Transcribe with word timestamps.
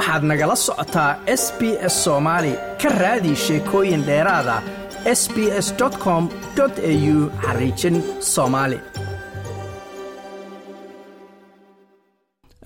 waxaad 0.00 0.22
nagala 0.30 0.56
socotaa 0.66 1.10
s 1.42 1.44
b 1.58 1.60
s 1.92 1.94
soomaali 2.04 2.52
ka 2.82 2.88
raadi 3.02 3.32
sheekooyin 3.44 4.02
dheeraada 4.08 4.56
s 5.20 5.22
b 5.34 5.36
s 5.66 5.68
com 6.04 6.22
au 6.60 7.18
xariijin 7.44 7.96
soomaali 8.32 8.78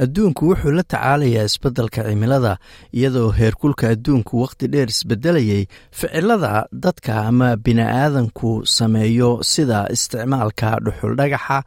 adduunku 0.04 0.42
wuxuu 0.50 0.72
la 0.78 0.82
tacaalayaa 0.92 1.44
isbeddelka 1.50 2.00
cimilada 2.08 2.52
iyadoo 2.98 3.30
heerkulka 3.38 3.84
adduunku 3.94 4.32
wakhti 4.42 4.66
dheer 4.72 4.88
isbeddelayay 4.94 5.62
ficilada 5.98 6.52
dadka 6.84 7.12
ama 7.30 7.48
bini'aadanku 7.64 8.50
sameeyo 8.76 9.30
sida 9.52 9.78
isticmaalka 9.94 10.68
dhuxuldhagaxa 10.84 11.58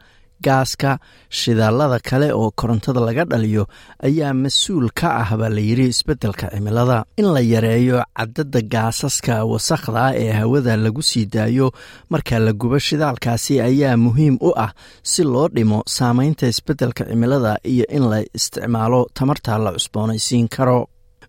gaaska. 0.45 0.91
Shidaalada 1.29 1.99
kale 2.09 2.27
oo 2.33 2.51
korontada 2.59 2.99
laga 3.07 3.25
dhaliyo 3.31 3.63
ayaa 4.07 4.33
mas'uul 4.43 4.89
ka 4.99 5.07
ah 5.21 5.29
baa 5.39 5.49
layidhi 5.57 5.85
isbeddelka 5.93 6.47
cimilada. 6.53 7.05
In 7.17 7.27
la 7.35 7.41
yareeyo 7.53 8.03
cadadda 8.17 8.61
gaasaska 8.73 9.35
wasakhda 9.51 9.99
ah 10.07 10.13
ee 10.23 10.31
hawada 10.39 10.73
lagu 10.83 11.01
sii 11.09 11.25
daayo 11.35 11.67
marka 12.09 12.39
la 12.45 12.51
gubo 12.61 12.79
shidaalkaasi 12.87 13.53
ayaa 13.69 13.97
muhiim 14.05 14.35
u 14.41 14.51
ah 14.65 14.71
si 15.11 15.23
loo 15.23 15.47
dhimo 15.55 15.79
saameynta 15.95 16.45
isbeddelka 16.53 17.03
cimilada 17.09 17.53
iyo 17.73 17.85
in 17.97 18.03
la 18.11 18.19
isticmaalo 18.37 19.01
tamarta 19.17 19.57
la 19.65 19.71
cusboonaysiin 19.77 20.47
karo 20.55 20.79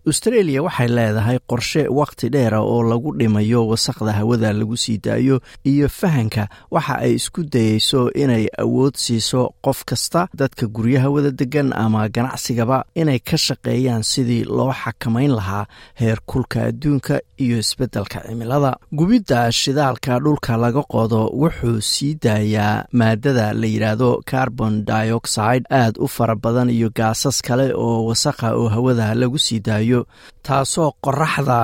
austreeliya 0.07 0.61
waxay 0.63 0.87
leedahay 0.87 1.37
qorshe 1.49 1.83
wakhti 1.99 2.29
dheera 2.33 2.59
oo 2.61 2.83
lagu 2.83 3.11
dhimayo 3.19 3.67
wasakhda 3.67 4.11
hawada 4.19 4.53
lagu 4.53 4.77
sii 4.77 4.97
daayo 4.97 5.39
iyo 5.63 5.89
fahanka. 5.89 6.47
Waxa 6.71 6.95
ay 7.03 7.13
isku 7.19 7.43
dayeyso 7.43 8.11
inay 8.13 8.47
awood 8.63 8.95
siiso 8.95 9.41
qof 9.65 9.83
kasta 9.89 10.27
dadka 10.33 10.67
guryaha 10.67 11.09
wada 11.09 11.31
degan 11.31 11.73
ama 11.73 12.07
ganacsigaba 12.09 12.85
inay 12.95 13.19
ka 13.19 13.37
shaqeeyaan 13.37 14.03
sidii 14.03 14.43
loo 14.47 14.71
xakamayn 14.81 15.31
lahaa 15.39 15.65
heer 15.99 16.19
kulka 16.25 16.63
adduunka 16.69 17.19
iyo 17.37 17.57
isbeddelka 17.59 18.19
cimilada. 18.27 18.77
Gubidda 18.91 19.51
shidaalka 19.51 20.19
dhulka 20.23 20.57
laga 20.57 20.83
qodo 20.93 21.21
wuxuu 21.41 21.81
sii 21.81 22.13
daayaa 22.23 22.85
maadada 22.91 23.53
la 23.53 23.67
yidhaahdo 23.67 24.21
carbon 24.31 24.85
dioxide. 24.85 25.65
Aad 25.69 25.95
u 25.99 26.07
fara 26.07 26.35
badan 26.35 26.69
iyo 26.69 26.89
gaasas 26.95 27.41
kale 27.41 27.73
oo 27.75 28.05
wasakha 28.09 28.55
oo 28.55 28.67
hawada 28.69 29.13
lagu 29.15 29.37
sii 29.39 29.59
daayo 29.59 29.88
taasoo 30.45 30.91
qoraxda 31.05 31.59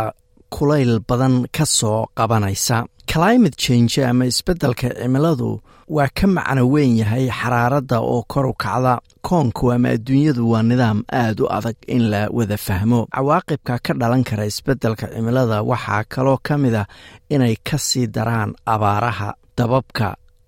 kulayl 0.56 0.94
badan 1.10 1.36
ka 1.56 1.66
soo 1.78 2.00
qabanaysa. 2.18 2.78
Climate 3.12 3.58
change 3.64 3.94
ama 4.10 4.26
isbeddelka 4.32 4.88
cimiladu 5.00 5.50
waa 5.96 6.10
ka 6.18 6.26
macno 6.36 6.64
weyn 6.74 6.94
yahay 7.02 7.26
xaraaradda 7.40 7.98
oo 8.02 8.24
kor 8.32 8.46
u 8.52 8.54
kacda. 8.64 8.94
Koonku 9.28 9.72
ama 9.76 9.90
adduunyadu 9.96 10.44
waa 10.52 10.64
nidaam 10.70 11.00
aad 11.22 11.38
u 11.44 11.46
adag 11.58 11.78
in 11.96 12.04
la 12.12 12.22
wada 12.38 12.58
fahmo. 12.58 13.00
Cawaaqibka 13.16 13.76
ka 13.86 13.94
dhalan 14.00 14.24
kara 14.30 14.46
isbeddelka 14.52 15.06
cimilada 15.14 15.58
waxaa 15.72 16.04
kaloo 16.14 16.38
ka 16.48 16.54
mid 16.58 16.76
ah 16.82 16.88
inay 17.34 17.56
ka 17.68 17.78
sii 17.88 18.08
daraan 18.16 18.52
abaaraha 18.74 19.30
dababka 19.58 20.08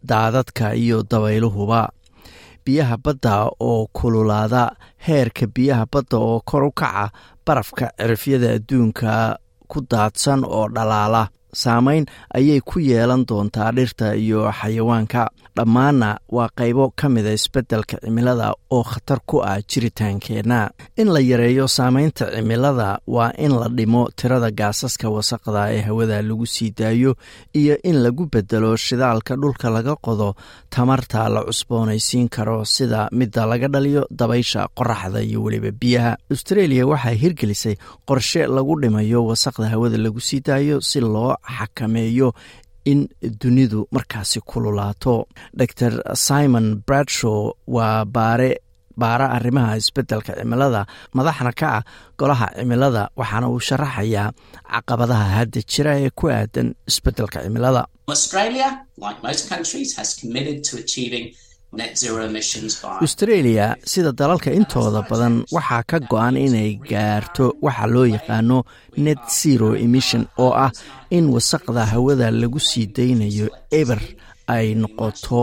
daadadka 0.09 0.65
iyo 0.83 0.97
dabayluhuba. 1.11 1.81
Biyaha 2.65 2.95
badda 3.05 3.33
oo 3.69 3.87
kululaada 3.97 4.63
heerka 5.05 5.45
biyaha 5.55 5.85
badda 5.93 6.17
oo 6.17 6.41
kor 6.49 6.63
u 6.63 6.71
kaca 6.79 7.05
barafka 7.47 7.85
cirifyada 7.99 8.47
adduunka 8.57 9.11
ku 9.71 9.77
daadsan 9.91 10.41
oo 10.45 10.65
dhalaala 10.75 11.23
saameyn 11.63 12.05
ayay 12.37 12.59
ku 12.69 12.77
yeelan 12.89 13.23
doontaa 13.29 13.71
dhirta 13.77 14.07
iyo 14.23 14.39
xayawaanka. 14.59 15.23
Dhammaanna 15.57 16.09
waa 16.35 16.49
qaybo 16.59 16.85
ka 16.99 17.09
mida 17.09 17.31
isbeddelka 17.37 17.95
cimilada 18.03 18.47
oo 18.75 18.83
khatar 18.91 19.19
ku 19.29 19.37
ah 19.51 19.57
jiritaankeenna. 19.69 20.59
In 21.01 21.07
la 21.13 21.19
yareeyo 21.19 21.65
saameynta 21.67 22.25
cimilada 22.35 22.99
waa 23.07 23.31
in 23.45 23.51
la 23.59 23.67
dhimo 23.77 24.01
tirada 24.15 24.51
gaasaska 24.59 25.09
wasaqda 25.15 25.61
ee 25.75 25.81
hawada 25.87 26.21
lagu 26.21 26.45
sii 26.45 26.69
daayo 26.79 27.15
iyo 27.61 27.75
in 27.83 27.97
lagu 28.03 28.23
bedelo 28.33 28.75
shidaalka 28.77 29.33
dhulka 29.41 29.69
laga 29.75 29.95
qodo. 30.05 30.29
Tamarta 30.69 31.29
la 31.29 31.41
cusboonaysiin 31.47 32.29
karo 32.29 32.65
sida 32.65 33.09
midda 33.11 33.45
laga 33.51 33.67
dhaliyo 33.67 34.05
dabaysha 34.19 34.67
qoraxda 34.77 35.21
iyo 35.23 35.39
weliba 35.43 35.71
biyaha. 35.81 36.17
Austreeliya 36.31 36.85
waxay 36.91 37.15
hirgelisay 37.23 37.75
qorshe 38.07 38.45
lagu 38.47 38.73
dhimayo 38.81 39.25
wasaqda 39.25 39.67
hawada 39.73 39.97
lagu 39.97 40.19
sii 40.19 40.41
daayo 40.47 40.81
si 40.81 40.99
loo 40.99 41.33
xakameeyo 41.55 42.29
in 42.91 42.99
dunidu 43.41 43.79
markaasi 43.95 44.39
kululaato 44.49 45.15
dor 45.79 45.93
simon 46.27 46.67
bradshaw 46.87 47.39
waa 47.75 48.05
baare 48.15 48.49
baara 49.01 49.25
arrimaha 49.37 49.73
isbeddelka 49.81 50.31
cimilada 50.39 50.81
madaxna 51.17 51.51
ka 51.59 51.67
ah 51.77 51.83
golaha 52.19 52.47
cimilada 52.57 53.03
waxaana 53.19 53.47
uu 53.53 53.59
sharaxayaa 53.69 54.27
caqabadaha 54.73 55.25
hadda 55.37 55.59
jira 55.71 55.91
ee 56.03 56.09
ku 56.19 56.25
aadan 56.37 56.67
isbeddelka 56.91 57.37
cimilada 57.45 57.81
austreeliya 63.01 63.75
sida 63.91 64.11
dalalka 64.19 64.51
intooda 64.59 65.01
badan 65.09 65.43
waxaa 65.55 65.83
ka 65.89 65.97
go-an 66.11 66.35
inay 66.37 66.79
gaarto 66.91 67.45
waxa 67.65 67.85
loo 67.93 68.05
yaqaano 68.15 68.57
net 69.05 69.19
zero 69.41 69.75
emission 69.85 70.23
oo 70.43 70.51
ah 70.65 70.71
in 71.17 71.25
wasaqda 71.35 71.85
hawada 71.93 72.31
lagu 72.31 72.59
sii 72.69 72.85
daynayo 72.97 73.47
eber 73.81 73.99
ay 74.47 74.75
noqoto 74.81 75.39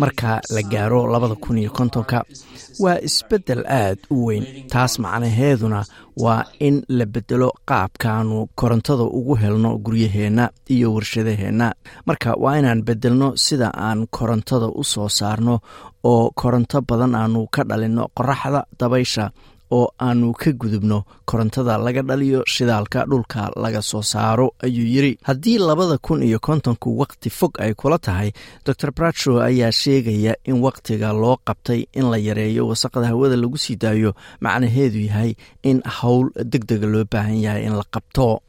marka 0.00 0.40
la 0.54 0.62
gaaro 0.72 1.00
labada 1.12 1.34
kun 1.34 1.58
iyo 1.58 1.70
kontonka. 1.70 2.18
Waa 2.82 2.98
isbeddel 3.08 3.62
aad 3.68 3.98
u 4.10 4.26
weyn 4.26 4.44
taas 4.72 4.98
macnaheeduna 4.98 5.80
waa 6.24 6.44
in 6.60 6.76
la 6.88 7.04
bedelo 7.06 7.48
qaabkaanu 7.68 8.36
korontada 8.60 9.02
ugu 9.18 9.34
helno 9.42 9.78
guryaheenna 9.84 10.44
iyo 10.74 10.88
warshadaheenna. 10.94 11.72
Marka 12.06 12.34
waa 12.42 12.56
inaan 12.58 12.82
bedelno 12.88 13.28
sida 13.36 13.68
aan 13.86 14.06
korontada 14.10 14.66
u 14.66 14.84
soo 14.84 15.08
saarno 15.08 15.54
oo 16.04 16.30
koronto 16.40 16.80
badan 16.88 17.14
aanu 17.14 17.46
ka 17.54 17.62
dhalinno 17.68 18.04
qoraxda 18.16 18.60
dabaysha 18.80 19.24
oo 19.70 19.88
aanu 20.00 20.32
ka 20.32 20.52
gudubno 20.52 21.04
korontada 21.24 21.78
laga 21.78 22.02
dhaliyo 22.02 22.42
shidaalka 22.46 23.04
dhulka 23.10 23.50
laga 23.56 23.82
soo 23.82 24.02
saaro 24.02 24.50
ayuu 24.62 24.86
yidri 24.86 25.18
haddii 25.22 25.58
labada 25.58 25.98
kun 25.98 26.22
iyo 26.22 26.38
kontonku 26.38 26.98
wakhti 26.98 27.30
fog 27.30 27.52
ay 27.60 27.74
kula 27.74 27.98
tahay 27.98 28.30
dor 28.64 28.90
bradshaw 28.96 29.40
ayaa 29.42 29.72
sheegaya 29.72 30.34
in 30.44 30.56
wakhtiga 30.62 31.12
loo 31.12 31.36
qabtay 31.48 31.80
in 31.92 32.06
la 32.10 32.16
yareeyo 32.18 32.68
wasaqda 32.68 33.06
hawada 33.10 33.36
lagu 33.36 33.58
sii 33.58 33.76
daayo 33.76 34.14
macnaheedu 34.40 34.98
yahay 35.08 35.34
in 35.62 35.82
howl 36.00 36.26
deg 36.52 36.64
dega 36.70 36.86
loo 36.86 37.04
baahan 37.12 37.38
yahay 37.46 37.64
in 37.66 37.74
la 37.80 37.84
qabto 37.94 38.40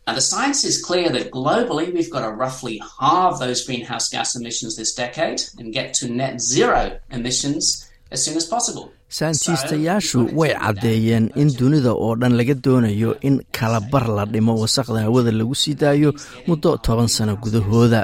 saantiistayaashu 9.09 10.19
way 10.39 10.53
caddeeyeen 10.63 11.25
in 11.35 11.49
dunida 11.59 11.91
oo 11.93 12.15
dhan 12.15 12.33
laga 12.39 12.53
doonayo 12.65 13.11
in 13.27 13.35
kalabar 13.57 14.05
la 14.17 14.25
dhimo 14.25 14.53
wasaqda 14.61 14.99
hawada 15.05 15.31
lagu 15.31 15.55
sii 15.55 15.75
daayo 15.81 16.13
muddo 16.47 16.77
toban 16.77 17.07
sano 17.07 17.35
gudahooda 17.43 18.03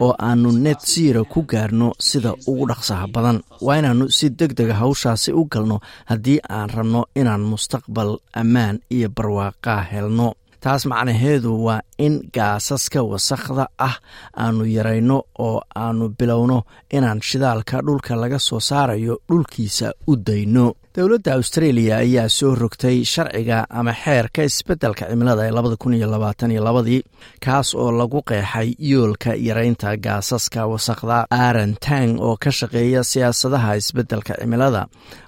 oo 0.00 0.14
aanu 0.18 0.52
net 0.52 0.80
zero 0.94 1.24
ku 1.24 1.42
gaarno 1.42 1.88
sida 1.98 2.34
ugu 2.46 2.66
dhaqsaha 2.70 3.06
badan. 3.14 3.38
Waa 3.60 3.78
inaannu 3.78 4.06
si 4.10 4.26
deg 4.30 4.52
dega 4.58 4.74
hawshaasi 4.74 5.30
u 5.32 5.44
galno 5.52 5.76
haddii 6.10 6.38
aan 6.50 6.70
rabno 6.76 7.00
inaan 7.20 7.42
mustaqbal 7.52 8.10
ammaan 8.40 8.76
iyo 8.90 9.08
barwaaqaa 9.16 9.80
helno 9.92 10.34
taas 10.62 10.82
macnaheedu 10.92 11.50
waa 11.66 11.80
in 12.06 12.14
gaasaska 12.36 13.00
wasakhda 13.12 13.64
ah 13.88 13.96
aanu 14.42 14.64
yarayno 14.76 15.16
oo 15.46 15.58
aanu 15.82 16.04
bilowno 16.18 16.58
inaan 16.96 17.20
shidaalka 17.28 17.76
dhulka 17.86 18.12
laga 18.22 18.38
soo 18.48 18.60
saarayo 18.68 19.14
dhulkiisa 19.28 19.88
u 20.10 20.16
dayno 20.26 20.66
dowladda 20.96 21.32
australia 21.34 21.96
ayaa 22.04 22.28
soo 22.28 22.54
rogtay 22.54 22.96
sharciga 23.12 23.58
ama 23.70 23.92
xeerka 24.04 24.42
isbeddelka 24.48 25.04
cimilada 25.10 25.42
ee 25.48 25.50
labada 25.58 25.76
kun 25.82 25.94
iyo 25.94 26.06
labaatan 26.14 26.50
iyo 26.52 26.64
labadii 26.64 27.00
kaas 27.46 27.74
oo 27.74 27.90
lagu 28.00 28.20
qeexay 28.30 28.68
yoolka 28.78 29.32
yaraynta 29.48 29.96
gaasaska 29.96 30.66
wasakhda. 30.72 31.18
Aaron 31.30 31.72
tang 31.86 32.20
oo 32.20 32.36
ka 32.36 32.50
shaqeeya 32.58 33.04
siyaasadaha 33.04 33.76
isbeddelka 33.80 34.34
cimilada 34.40 34.82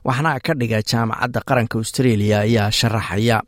waxna 0.04 0.40
ka 0.46 0.52
dhiga 0.60 0.82
jaamacadda 0.90 1.40
qaranka 1.48 1.78
australia 1.80 2.36
ayaa 2.46 2.70
sharaxaya 2.70 3.40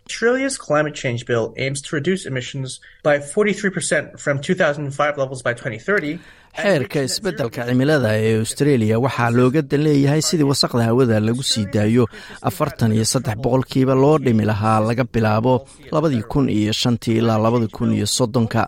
xeerka 6.62 7.00
isbeddelka 7.08 7.60
cimilada 7.68 8.10
ee 8.26 8.34
australia 8.42 8.96
waxaa 9.04 9.30
looga 9.38 9.62
dan 9.70 9.80
leeyahay 9.86 10.22
sidii 10.28 10.48
wasaqda 10.52 10.82
hawada 10.88 11.20
lagu 11.20 11.42
sii 11.52 11.66
daayo. 11.74 12.04
Afartan 12.48 12.92
iyo 12.96 13.04
saddex 13.12 13.36
boqolkiiba 13.44 13.94
loo 14.02 14.16
dhimi 14.24 14.44
lahaa 14.50 14.80
laga 14.88 15.04
bilaabo 15.14 15.54
labadii 15.94 16.22
kun 16.32 16.46
iyo 16.58 16.72
shantii 16.72 17.16
ilaa 17.20 17.38
labadii 17.44 17.68
kun 17.76 17.90
iyo 17.96 18.06
soddonka 18.16 18.62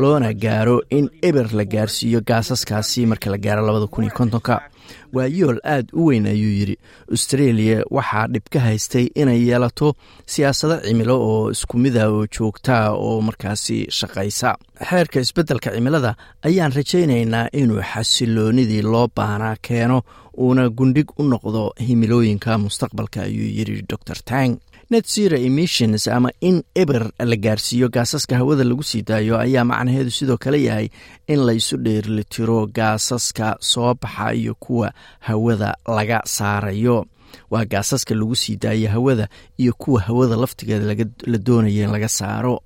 loona 0.00 0.32
gaaro 0.44 0.76
in 0.90 1.06
eber 1.28 1.46
la 1.58 1.64
gaarsiiyo 1.64 2.20
gaasaskaasi 2.28 3.06
marka 3.10 3.30
la 3.30 3.38
gaaro 3.44 3.62
labada 3.66 3.86
kun 3.86 4.04
iyo 4.04 4.12
kontonka 4.18 4.54
waa 5.12 5.26
yool 5.38 5.58
aad 5.74 5.86
u 5.92 6.06
weyn 6.08 6.26
ayuu 6.26 6.52
yidhi 6.58 6.76
austreeliya 7.12 7.78
waxaa 7.96 8.26
dhib 8.32 8.46
ka 8.52 8.60
haystay 8.66 9.06
inay 9.14 9.40
yeelato 9.48 9.88
siyaasado 10.26 10.76
cimilo 10.86 11.16
oo 11.30 11.50
isku 11.54 11.78
mida 11.78 12.08
oo 12.10 12.26
joogtaa 12.34 12.90
oo 12.92 13.20
markaasi 13.20 13.86
shaqaysa. 13.98 14.50
Xeerka 14.90 15.20
isbeddelka 15.20 15.70
cimilada 15.74 16.14
ayaan 16.48 16.72
rajaynaynaa 16.78 17.46
inuu 17.60 17.82
xasiloonidii 17.92 18.82
loo 18.92 19.06
baahnaa 19.16 19.56
keeno 19.68 19.98
uuna 20.38 20.68
gundhig 20.68 21.10
u 21.18 21.22
noqdo 21.22 21.72
himilooyinka 21.86 22.58
mustaqbalka 22.58 23.22
ayuu 23.22 23.48
yidhi 23.58 23.82
dor 23.88 24.18
tang. 24.24 24.56
Net 24.90 25.06
zero 25.08 25.36
emissions 25.36 26.08
ama 26.08 26.30
in 26.40 26.62
eber 26.74 27.10
la 27.18 27.36
gaarsiiyo 27.36 27.88
gaasaska 27.88 28.36
hawada 28.36 28.64
lagu 28.64 28.82
sii 28.82 29.02
daayo 29.02 29.38
ayaa 29.38 29.64
macnaheedu 29.64 30.10
sidoo 30.10 30.36
kale 30.36 30.58
yahay 30.62 30.88
in 31.28 31.40
la 31.46 31.52
isu 31.52 31.76
dheerlitiro 31.76 32.66
gaasaska 32.66 33.56
soo 33.60 33.94
baxa 33.94 34.34
iyo 34.34 34.54
kuwa 34.54 34.92
hawada 35.20 35.76
laga 35.88 36.20
saarayo. 36.24 37.06
Waa 37.50 37.64
gaasaska 37.64 38.14
lagu 38.14 38.36
sii 38.36 38.56
daayo 38.56 38.88
hawada 38.90 39.28
iyo 39.58 39.72
kuwa 39.72 40.00
hawada 40.00 40.36
laftigeeda 40.36 41.06
la 41.26 41.38
doonaya 41.38 41.84
in 41.84 41.90
laga 41.92 42.08
saaro 42.08 42.60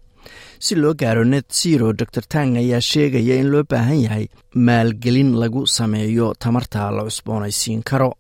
si 0.59 0.75
loo 0.83 0.95
gaaro 1.03 1.25
net 1.25 1.47
zero 1.61 1.93
dor 1.93 2.09
tang 2.35 2.57
ayaa 2.63 2.81
sheegaya 2.91 3.35
in 3.43 3.49
loo 3.53 3.63
baahan 3.73 4.01
yahay 4.07 4.27
maalgelin 4.69 5.31
lagu 5.43 5.63
sameeyo 5.77 6.35
tamarta 6.45 6.91
la 6.97 7.03
cusboonaysiin 7.09 7.83
karo. 7.91 8.11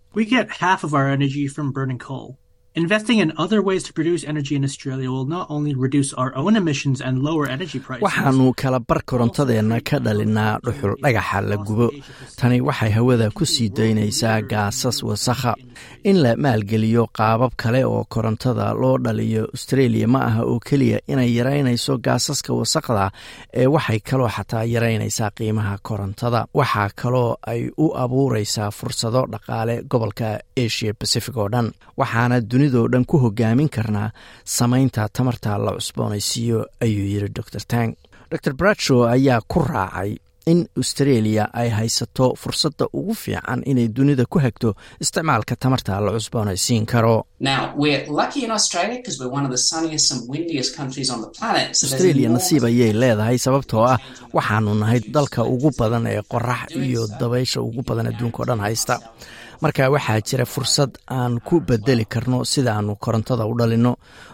Investing 2.79 3.19
in 3.21 3.33
other 3.39 3.63
ways 3.63 3.83
to 3.85 3.93
produce 3.95 4.23
energy 4.33 4.55
in 4.55 4.63
Australia 4.63 5.11
will 5.11 5.25
not 5.25 5.47
only 5.49 5.73
reduce 5.75 6.13
our 6.13 6.37
own 6.37 6.57
emissions 6.57 7.01
and 7.01 7.23
lower 7.23 7.47
energy 7.49 7.79
prices. 7.87 8.03
waxaannu 8.07 8.53
kala 8.63 8.81
bar 8.89 9.01
korontadeenna 9.11 9.79
ka 9.91 9.97
dhalinaa 10.07 10.59
dhuxul 10.67 10.93
dhagaxa 11.05 11.41
la 11.51 11.57
gubo. 11.69 11.89
Tani 12.37 12.61
waxay 12.61 12.91
hawada 12.97 13.31
ku 13.39 13.45
sii 13.53 13.69
daynaysaa 13.79 14.43
gaasas 14.53 14.99
wasakha 15.09 15.55
in 16.05 16.17
la 16.23 16.33
maalgeliyo 16.45 17.07
qaabab 17.19 17.53
kale 17.63 17.81
oo 17.85 18.05
korontada 18.15 18.67
loo 18.81 18.97
dhaliyo 19.05 19.43
australia 19.55 20.07
ma 20.09 20.21
aha 20.29 20.43
oo 20.51 20.59
keliya 20.69 20.99
inay 21.13 21.31
yaraynayso 21.39 21.93
gaasaska 22.07 22.53
wasakhda 22.61 23.11
ee 23.61 23.67
waxay 23.75 24.01
kaloo 24.11 24.29
xataa 24.37 24.65
yaraynaysaa 24.75 25.31
qiimaha 25.37 25.75
korontada. 25.89 26.41
Waxaa 26.59 26.89
kaloo 27.03 27.37
ay 27.53 27.63
u 27.79 27.87
abuuraysaa 28.05 28.71
fursado 28.79 29.23
dhaqaale 29.33 29.75
gobolka 29.91 30.29
asia 30.65 30.93
pacific 31.01 31.37
oo 31.37 31.49
dhan. 31.53 31.69
Waxaana 32.01 32.37
dunidoo 32.51 32.87
dhan 32.93 33.05
ku 33.11 33.17
hogaamin 33.25 33.69
karnaa 33.77 34.11
samaynta 34.45 35.09
tamarta 35.17 35.59
la 35.65 35.73
cusboonaysiiyo 35.79 36.59
ayuu 36.85 37.07
yidhi 37.13 37.29
dor 37.37 37.45
tang. 37.73 37.93
Dor 38.31 38.55
bradshaw 38.61 39.01
ayaa 39.15 39.41
ku 39.49 39.59
raacay 39.61 40.11
in 40.53 40.59
australia 40.81 41.45
ay 41.61 41.69
haysato 41.79 42.27
fursadda 42.43 42.85
ugu 42.99 43.15
fiican 43.23 43.61
inay 43.71 43.89
dunida 43.97 44.25
ku 44.33 44.39
hagto 44.45 44.69
isticmaalka 45.05 45.55
tamarta 45.63 46.01
la 46.05 46.11
cusboonaysiin 46.17 46.87
karo. 46.93 47.17
Australia 51.83 52.29
nasiib 52.37 52.65
ayay 52.71 52.93
leedahay 53.03 53.39
sababtoo 53.39 53.83
ah 53.93 53.99
waxaanu 54.37 54.75
nahay 54.83 55.01
dalka 55.17 55.43
ugu 55.55 55.71
badan 55.79 56.07
ee 56.13 56.23
qorax 56.33 56.71
iyo 56.87 57.03
dabaysha 57.21 57.61
ugu 57.69 57.83
badan 57.89 58.07
adduunka 58.11 58.39
oo 58.43 58.47
dhan 58.51 58.61
haysta 58.67 58.95
marka 59.63 59.85
waxaa 59.95 60.21
jira 60.29 60.45
fursad 60.55 60.91
aan 61.19 61.35
ku 61.47 61.55
bedeli 61.69 62.05
karno 62.13 62.39
sidaannu 62.53 62.93
korontada 63.05 63.45
u 63.47 63.55
dhalinno 63.59 63.93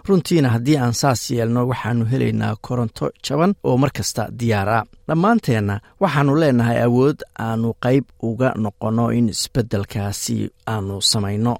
runtiina 0.08 0.48
haddii 0.54 0.76
aan 0.82 0.94
saas 1.00 1.20
yeelno 1.30 1.60
waxaannu 1.70 2.04
helaynaa 2.12 2.54
koronto 2.66 3.04
jaban 3.26 3.52
oo 3.69 3.76
mar 3.82 3.90
kasta 3.96 4.22
diyaar 4.38 4.69
a 4.69 4.78
dhammaanteenna 5.08 5.74
waxaannu 6.02 6.32
leenahay 6.42 6.78
awood 6.86 7.19
aanu 7.46 7.69
qayb 7.84 8.04
uga 8.28 8.48
noqonno 8.64 9.06
in 9.19 9.26
isbeddelkaasi 9.34 10.36
aanu 10.74 10.94
samayno 11.12 11.52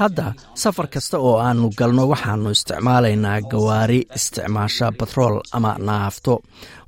hadda 0.00 0.34
safar 0.62 0.86
kasta 0.94 1.16
oo 1.18 1.34
aannu 1.46 1.68
galno 1.78 2.04
waxaannu 2.12 2.50
isticmaalaynaa 2.56 3.40
gawaari 3.52 4.00
isticmaasha 4.16 4.86
batrool 4.98 5.36
ama 5.56 5.72
naafto. 5.78 6.34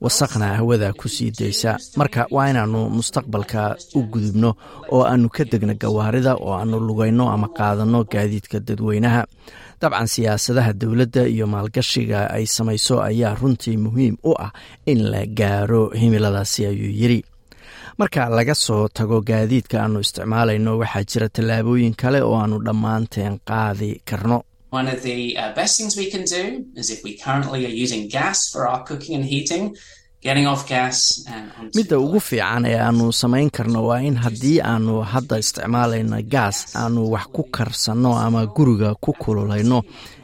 Wasaqna 0.05 0.47
hawada 0.59 0.93
ku 0.93 1.09
sii 1.09 1.31
daysa. 1.39 1.77
Marka 1.97 2.27
waa 2.31 2.49
inaannu 2.51 2.81
mustaqbalka 2.97 3.63
u 3.95 4.01
gudubno 4.13 4.51
oo 4.95 5.03
aannu 5.11 5.29
ka 5.37 5.45
degno 5.51 5.75
gawaarida 5.83 6.33
oo 6.37 6.53
aannu 6.59 6.79
lugayno 6.89 7.25
ama 7.35 7.49
qaadanno 7.59 8.05
gaadiidka 8.13 8.59
dadweynaha. 8.61 9.23
Dabcan 9.81 10.07
siyaasadaha 10.15 10.73
dowladda 10.81 11.23
iyo 11.35 11.47
maalgashiga 11.47 12.31
ay 12.37 12.45
samayso 12.47 12.95
ayaa 13.09 13.35
runtii 13.41 13.77
muhiim 13.85 14.17
u 14.25 14.33
ah 14.45 14.51
in 14.87 15.01
la 15.13 15.27
gaaro 15.27 15.83
himiladaasi 16.01 16.61
ayuu 16.71 16.93
yidhi 17.01 17.21
marka 17.99 18.23
laga 18.37 18.55
soo 18.65 18.89
tago 18.97 19.17
gaadiidka 19.29 19.77
aannu 19.83 20.01
isticmaalayno 20.05 20.71
waxaa 20.83 21.05
jira 21.11 21.29
tallaabooyin 21.37 21.95
kale 22.03 22.19
oo 22.29 22.37
aannu 22.41 22.59
dhammaanteen 22.67 23.35
qaadi 23.51 23.91
karno. 24.09 24.39
Midda 31.77 31.99
ugu 31.99 32.21
fiican 32.21 32.65
ee 32.67 32.79
aannu 32.87 33.13
samayn 33.13 33.51
karno 33.57 33.81
waa 33.89 34.01
in 34.09 34.17
haddii 34.25 34.61
aannu 34.71 34.95
hadda 35.13 35.37
isticmaalayno 35.43 36.19
gaas 36.35 36.59
aannu 36.81 37.03
wax 37.15 37.27
ku 37.35 37.43
karsanno 37.57 38.13
ama 38.25 38.47
guriga 38.57 38.95
ku 39.05 39.13
kululayno 39.23 39.79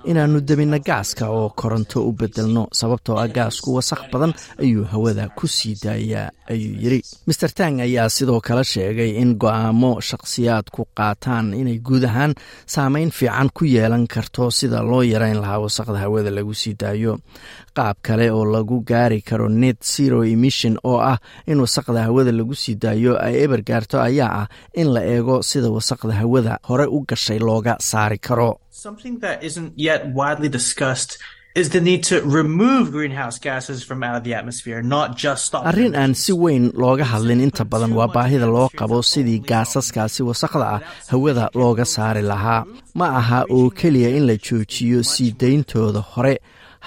inaannu 0.05 0.41
deminno 0.49 0.79
gaaska 0.87 1.29
oo 1.29 1.49
koronto 1.57 2.03
u 2.09 2.13
bedelno 2.13 2.67
sababtoo 2.73 3.17
ah 3.19 3.29
gaasku 3.29 3.75
wasakh 3.77 4.05
badan 4.13 4.33
ayuu 4.63 4.85
hawada 4.93 5.29
ku 5.29 5.47
sii 5.49 5.75
daayaa 5.85 6.31
ayuu 6.51 6.75
yidhi. 6.83 7.01
Master 7.27 7.51
tang 7.53 7.81
ayaa 7.81 8.09
sidoo 8.09 8.41
kale 8.41 8.65
sheegay 8.65 9.11
in 9.23 9.35
go'aamo 9.43 10.01
shakhsiyaadku 10.01 10.87
qaataan 10.97 11.55
inay 11.55 11.79
guud 11.79 12.05
ahaan 12.05 12.35
saameyn 12.67 13.11
fiican 13.11 13.51
ku 13.55 13.65
yeelan 13.65 14.07
karto 14.07 14.51
sida 14.51 14.83
loo 14.83 15.03
yarayn 15.03 15.41
lahaa 15.41 15.59
wasakhda 15.65 15.99
hawada 15.99 16.31
lagu 16.31 16.55
sii 16.55 16.75
daayo. 16.81 17.19
Qaab 17.77 17.97
kale 18.03 18.31
oo 18.31 18.45
lagu 18.45 18.81
gaari 18.81 19.21
karo 19.23 19.49
net 19.49 19.79
zero 19.85 20.25
emission 20.25 20.79
oo 20.85 20.99
ah 20.99 21.19
in 21.47 21.61
wasakhda 21.61 22.03
hawada 22.09 22.33
lagu 22.33 22.55
sii 22.55 22.75
daayo 22.75 23.19
ay 23.21 23.35
eber 23.45 23.63
gaarto 23.63 24.01
ayaa 24.01 24.33
ah 24.43 24.47
in 24.75 24.89
la 24.95 25.01
eego 25.05 25.43
sida 25.43 25.71
wasakhda 25.71 26.15
hawada 26.21 26.59
hore 26.69 26.87
u 26.87 27.05
gashay 27.09 27.39
looga 27.39 27.77
saari 27.79 28.19
karo 28.19 28.59
Something 28.87 29.15
that 29.25 29.39
isn't 29.49 29.73
yet 29.89 30.01
widely 30.19 30.49
discussed 30.49 31.19
is 31.61 31.69
the 31.75 31.81
need 31.89 32.03
to 32.11 32.17
remove 32.39 32.85
greenhouse 32.97 33.39
gases 33.47 33.79
from 33.89 34.03
out 34.07 34.17
of 34.19 34.25
the 34.25 34.33
atmosphere, 34.41 34.81
not 34.97 35.09
just 35.25 35.41
stop. 35.49 35.65
arrin 35.71 35.95
aan 36.03 36.15
si 36.23 36.33
weyn 36.43 36.65
looga 36.83 37.05
hadlin 37.13 37.41
inta 37.47 37.65
badan 37.73 37.93
waa 37.99 38.07
baahida 38.17 38.47
loo 38.57 38.69
qabo 38.81 38.99
sidii 39.11 39.41
gaasaskaasi 39.51 40.23
wasakhda 40.29 40.67
ah 40.77 40.81
hawada 41.13 41.45
looga 41.63 41.85
saari 41.95 42.23
lahaa 42.33 42.61
ma 43.01 43.07
aha 43.21 43.41
oo 43.57 43.67
keliya 43.81 44.11
in 44.19 44.25
la 44.31 44.37
joojiyo 44.49 45.01
sii 45.13 45.31
dayntooda 45.43 46.01
hore 46.13 46.35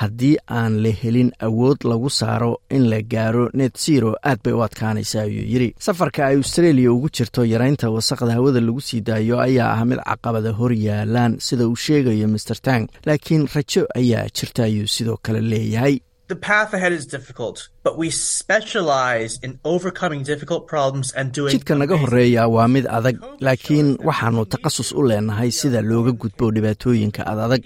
haddii 0.02 0.36
aan 0.60 0.74
la 0.84 0.92
helin 1.02 1.32
awood 1.48 1.78
lagu 1.92 2.10
saaro 2.10 2.52
in 2.70 2.90
la 2.92 3.00
gaaro 3.14 3.50
net 3.54 3.78
zero 3.86 4.16
aad 4.30 4.40
bay 4.44 4.54
u 4.54 4.62
adkaanaysa 4.68 5.22
ayuu 5.22 5.46
yidhi. 5.54 5.70
Safarka 5.80 6.26
ay 6.28 6.36
australia 6.42 6.92
ugu 6.92 7.10
jirto 7.18 7.46
yaraynta 7.46 7.90
wasakhda 7.90 8.34
hawada 8.38 8.60
lagu 8.62 8.82
sii 8.82 9.02
daayo 9.02 9.40
ayaa 9.40 9.72
ah 9.78 9.86
mid 9.86 10.00
caqabada 10.10 10.52
hor 10.60 10.74
yaalaan 10.74 11.38
sida 11.40 11.68
uu 11.68 11.76
sheegayo 11.76 12.28
master 12.28 12.58
tang. 12.62 12.88
Laakiin 13.06 13.48
rajo 13.56 13.84
ayaa 13.96 14.26
jirta 14.38 14.64
ayuu 14.64 14.88
sidoo 14.88 15.18
kale 15.22 15.42
leeyahay 15.42 15.96
The 16.34 16.40
path 16.54 16.72
ahead 16.78 16.94
is 17.00 17.06
difficult, 17.16 17.58
but 17.86 17.94
we 18.02 18.08
specialize 18.10 19.34
in 19.46 19.52
overcoming 19.74 20.22
difficult 20.32 20.62
problems 20.74 21.08
and 21.18 21.26
doing 21.38 21.52
jidka 21.56 21.76
naga 21.82 21.96
horreeya 22.04 22.44
waa 22.56 22.68
mid 22.76 22.86
adag 22.98 23.18
laakiin 23.48 23.90
waxaannu 24.08 24.44
takhasus 24.54 24.90
u 25.00 25.02
leenahay 25.10 25.50
sida 25.60 25.82
looga 25.92 26.12
gudbo 26.22 26.46
dhibaatooyinka 26.56 27.22
ad 27.32 27.40
adag. 27.46 27.64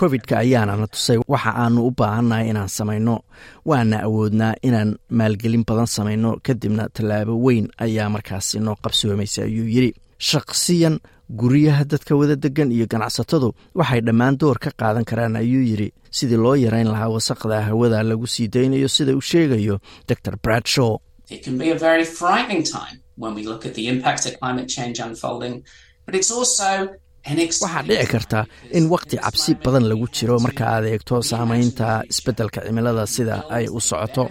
Covid-ka 0.00 0.34
ayaana 0.44 0.74
na 0.80 0.86
tusay 0.94 1.18
waxa 1.32 1.52
aannu 1.62 1.80
u 1.88 1.90
baahannahay 2.00 2.46
inaan 2.52 2.70
samayno. 2.78 3.16
Waana 3.70 3.96
awoodnaa 4.08 4.54
inaan 4.68 4.90
maalgelin 5.18 5.64
badan 5.68 5.86
samayno 5.96 6.30
kadibna 6.46 6.84
tallaabo 6.96 7.34
weyn 7.46 7.66
ayaa 7.84 8.08
markaasi 8.14 8.56
noo 8.66 8.76
qabsoomaysa 8.84 9.40
ayuu 9.48 9.68
yidhi. 9.74 9.92
Shaqsiyan 10.30 10.94
guryaha 11.40 11.84
dadka 11.84 12.16
wada 12.16 12.36
degan 12.36 12.72
iyo 12.72 12.86
ganacsatadu 12.92 13.48
waxay 13.74 14.00
dhammaan 14.06 14.36
door 14.40 14.58
ka 14.58 14.70
qaadan 14.80 15.04
karaan 15.04 15.36
ayuu 15.36 15.62
yidhi. 15.70 15.88
Sidii 16.10 16.36
loo 16.44 16.54
yarayn 16.54 16.88
lahaa 16.90 17.08
wasaqda 17.16 17.62
hawada 17.68 18.02
lagu 18.02 18.26
sii 18.26 18.48
daynayo 18.48 18.88
sida 18.88 19.12
uu 19.14 19.20
sheegayo 19.30 19.78
dor 20.08 20.36
bradshaw 20.44 20.98
Waxaa 27.26 27.82
dhici 27.88 28.06
karta 28.12 28.40
in 28.72 28.88
wakhti 28.88 29.16
cabsi 29.20 29.52
badan 29.64 29.84
lagu 29.90 30.06
jiro 30.16 30.38
marka 30.40 30.64
aad 30.74 30.84
eegto 30.88 31.20
saamaynta 31.30 32.02
isbeddelka 32.10 32.60
cimilada 32.66 33.04
sida 33.06 33.36
ay 33.56 33.66
u 33.68 33.80
socoto. 33.80 34.24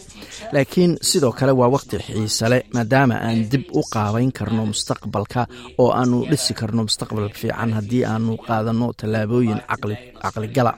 Laakiin 0.53 0.97
sidoo 1.09 1.31
kale 1.31 1.51
waa 1.59 1.69
wakhti 1.75 1.97
xiise 2.05 2.49
leh 2.49 2.61
maadaama 2.73 3.15
aan 3.27 3.39
dib 3.51 3.63
u 3.79 3.81
qaabayn 3.93 4.31
karno 4.37 4.65
mustaqbalka 4.71 5.41
oo 5.81 5.91
aanu 5.99 6.25
dhisi 6.31 6.53
karno 6.59 6.81
mustaqbal 6.87 7.29
fiican 7.39 7.71
haddii 7.77 8.03
aanu 8.11 8.37
qaadanno 8.47 8.87
tallaabooyin 8.99 9.61
caqligala 10.23 10.73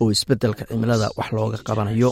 oo 0.00 0.10
isbeddelka 0.14 0.62
cimilada 0.70 1.08
wax 1.18 1.28
looga 1.36 1.58
qabanayo 1.68 2.10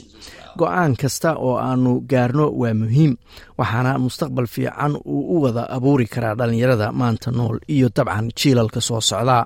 go'aan 0.61 0.93
kasta 1.03 1.31
oo 1.47 1.55
aanu 1.69 1.93
gaarno 2.11 2.47
waa 2.61 2.75
muhiim 2.83 3.13
waxaana 3.59 3.93
mustaqbal 4.05 4.47
fiican 4.55 4.93
uu 5.15 5.23
u 5.35 5.43
wada 5.45 5.63
abuuri 5.77 6.07
karaa 6.15 6.35
dhallinyarada 6.39 6.89
maanta 7.01 7.29
nool 7.39 7.57
iyo 7.75 7.89
dabcan 7.97 8.27
jiilalka 8.39 8.81
soo 8.89 9.01
socdaa 9.11 9.43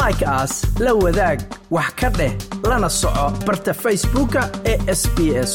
like 0.00 0.24
aas 0.36 0.54
la 0.84 0.92
wadaag 1.04 1.38
wax 1.76 1.90
ka 2.00 2.08
dheh 2.18 2.32
lana 2.68 2.88
soco 3.00 3.26
barta 3.46 3.72
facebooka 3.82 4.42
ee 4.72 4.78
sb 5.00 5.16
s 5.48 5.52